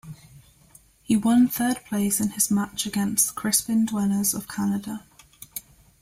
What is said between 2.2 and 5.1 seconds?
his match against Crispin Duenas of Canada.